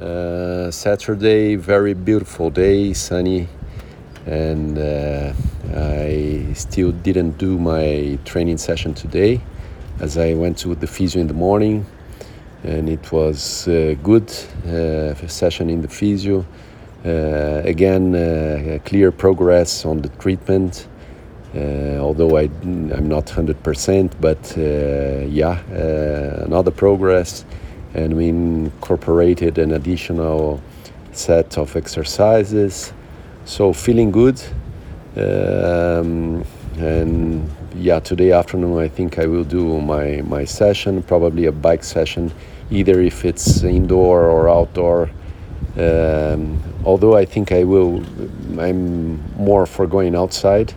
Uh, 0.00 0.72
Saturday, 0.72 1.54
very 1.54 1.94
beautiful 1.94 2.50
day, 2.50 2.92
sunny, 2.92 3.46
and 4.26 4.76
uh, 4.76 5.32
I 5.72 6.52
still 6.54 6.90
didn't 6.90 7.38
do 7.38 7.56
my 7.60 8.18
training 8.24 8.58
session 8.58 8.94
today 8.94 9.40
as 10.00 10.18
I 10.18 10.34
went 10.34 10.58
to 10.58 10.74
the 10.74 10.88
physio 10.88 11.20
in 11.20 11.28
the 11.28 11.34
morning 11.34 11.86
and 12.64 12.88
it 12.88 13.12
was 13.12 13.68
a 13.68 13.94
good 13.94 14.28
uh, 14.66 15.14
session 15.28 15.70
in 15.70 15.80
the 15.80 15.88
physio. 15.88 16.44
Uh, 17.04 17.62
again, 17.64 18.16
uh, 18.16 18.80
clear 18.84 19.12
progress 19.12 19.84
on 19.84 20.02
the 20.02 20.08
treatment. 20.18 20.88
Uh, 21.54 21.98
although 21.98 22.36
I, 22.36 22.50
I'm 22.64 23.08
not 23.08 23.26
100%, 23.26 24.10
but 24.20 24.58
uh, 24.58 25.24
yeah, 25.28 25.62
uh, 25.70 26.44
another 26.46 26.72
progress. 26.72 27.44
And 27.94 28.16
we 28.16 28.28
incorporated 28.28 29.58
an 29.58 29.72
additional 29.72 30.60
set 31.12 31.56
of 31.58 31.76
exercises. 31.76 32.92
So, 33.44 33.72
feeling 33.72 34.10
good. 34.10 34.40
Um, 35.16 36.44
and 36.78 37.48
yeah, 37.76 38.00
today 38.00 38.32
afternoon 38.32 38.78
I 38.78 38.88
think 38.88 39.18
I 39.18 39.26
will 39.26 39.44
do 39.44 39.80
my, 39.80 40.22
my 40.26 40.44
session, 40.44 41.02
probably 41.02 41.46
a 41.46 41.52
bike 41.52 41.84
session, 41.84 42.32
either 42.70 43.00
if 43.00 43.24
it's 43.24 43.62
indoor 43.62 44.24
or 44.24 44.48
outdoor. 44.48 45.10
Um, 45.76 46.62
although 46.84 47.16
I 47.16 47.24
think 47.24 47.52
I 47.52 47.64
will, 47.64 48.04
I'm 48.60 49.22
more 49.36 49.66
for 49.66 49.86
going 49.86 50.14
outside 50.14 50.72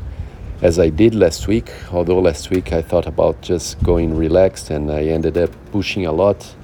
as 0.61 0.79
I 0.79 0.89
did 0.89 1.13
last 1.13 1.47
week. 1.47 1.71
Although 1.91 2.19
last 2.19 2.49
week 2.49 2.73
I 2.73 2.81
thought 2.81 3.07
about 3.07 3.41
just 3.41 3.81
going 3.83 4.15
relaxed 4.15 4.69
and 4.69 4.91
I 4.91 5.05
ended 5.05 5.37
up 5.37 5.51
pushing 5.71 6.05
a 6.05 6.11
lot 6.11 6.55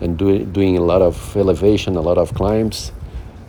and 0.00 0.18
do, 0.18 0.44
doing 0.44 0.76
a 0.76 0.80
lot 0.80 1.02
of 1.02 1.36
elevation, 1.36 1.96
a 1.96 2.00
lot 2.00 2.18
of 2.18 2.34
climbs. 2.34 2.92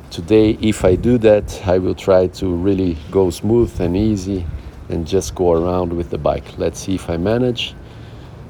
Today, 0.09 0.57
if 0.61 0.83
I 0.83 0.95
do 0.95 1.17
that, 1.19 1.61
I 1.65 1.77
will 1.77 1.95
try 1.95 2.27
to 2.27 2.47
really 2.53 2.97
go 3.11 3.29
smooth 3.29 3.79
and 3.79 3.95
easy 3.95 4.45
and 4.89 5.07
just 5.07 5.35
go 5.35 5.53
around 5.53 5.93
with 5.93 6.09
the 6.09 6.17
bike. 6.17 6.57
Let's 6.57 6.79
see 6.79 6.95
if 6.95 7.09
I 7.09 7.17
manage. 7.17 7.73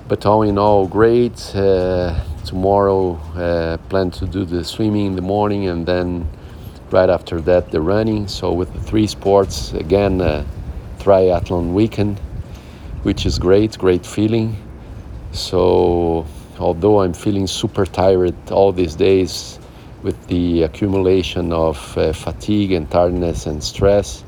But 0.08 0.26
all 0.26 0.42
in 0.42 0.58
all, 0.58 0.88
great. 0.88 1.56
Uh, 1.56 2.20
tomorrow, 2.46 3.14
uh, 3.36 3.78
plan 3.90 4.12
to 4.12 4.26
do 4.26 4.44
the 4.44 4.64
swimming 4.64 5.06
in 5.06 5.16
the 5.16 5.22
morning 5.22 5.68
and 5.68 5.86
then 5.86 6.28
right 6.92 7.10
after 7.10 7.40
that, 7.42 7.72
the 7.72 7.80
running. 7.80 8.28
So, 8.28 8.52
with 8.52 8.74
the 8.74 8.82
three 8.82 9.08
sports, 9.08 9.74
again, 9.74 10.20
uh, 10.22 10.44
triathlon 11.00 11.74
weekend, 11.74 12.20
which 13.04 13.26
is 13.26 13.40
great, 13.40 13.78
great 13.78 14.06
feeling. 14.06 14.56
So, 15.32 16.26
although 16.72 17.02
I'm 17.02 17.14
feeling 17.14 17.48
super 17.48 17.86
tired 17.86 18.34
all 18.50 18.72
these 18.72 18.96
days 18.96 19.60
with 20.04 20.18
the 20.28 20.64
accumulation 20.64 21.52
of 21.52 21.78
uh, 21.98 22.14
fatigue 22.14 22.72
and 22.72 22.90
tiredness 22.90 23.46
and 23.46 23.62
stress, 23.62 24.24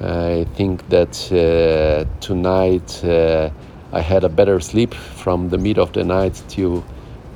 I 0.00 0.46
think 0.54 0.88
that 0.90 1.14
uh, 1.32 2.04
tonight 2.20 2.88
uh, 3.04 3.50
I 3.92 4.00
had 4.00 4.22
a 4.22 4.28
better 4.28 4.60
sleep 4.60 4.94
from 4.94 5.48
the 5.48 5.58
mid 5.58 5.76
of 5.76 5.92
the 5.92 6.04
night 6.04 6.40
till 6.46 6.84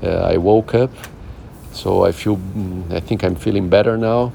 uh, 0.05 0.35
I 0.35 0.37
woke 0.37 0.77
up. 0.77 0.93
So 1.73 2.05
I 2.05 2.13
feel, 2.13 2.37
mm, 2.37 2.93
I 2.93 3.01
think 3.01 3.25
I'm 3.25 3.35
feeling 3.35 3.69
better 3.69 3.97
now 3.97 4.33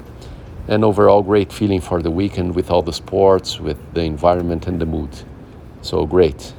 and 0.68 0.84
overall 0.84 1.24
great 1.24 1.54
feeling 1.54 1.80
for 1.80 2.02
the 2.02 2.12
weekend 2.12 2.54
with 2.54 2.70
all 2.70 2.82
the 2.82 2.94
sports, 2.94 3.62
with 3.62 3.78
the 3.94 4.02
environment 4.02 4.68
and 4.68 4.78
the 4.82 4.86
mood. 4.86 5.14
So 5.82 6.06
great. 6.06 6.54